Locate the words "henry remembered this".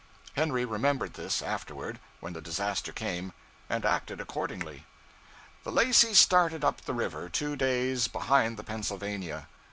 0.33-1.43